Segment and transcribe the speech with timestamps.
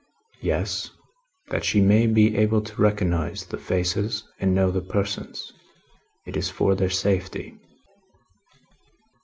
[0.41, 0.89] "Yes.
[1.51, 5.53] That she may be able to recognise the faces and know the persons.
[6.25, 7.59] It is for their safety."